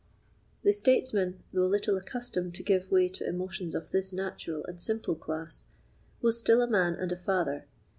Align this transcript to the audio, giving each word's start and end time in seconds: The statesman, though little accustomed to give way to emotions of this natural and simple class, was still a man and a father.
The 0.63 0.71
statesman, 0.73 1.43
though 1.53 1.67
little 1.67 1.95
accustomed 1.95 2.55
to 2.55 2.63
give 2.63 2.89
way 2.89 3.07
to 3.09 3.29
emotions 3.29 3.75
of 3.75 3.91
this 3.91 4.11
natural 4.11 4.65
and 4.65 4.81
simple 4.81 5.13
class, 5.13 5.67
was 6.23 6.39
still 6.39 6.63
a 6.63 6.67
man 6.67 6.95
and 6.95 7.11
a 7.11 7.17
father. 7.17 7.67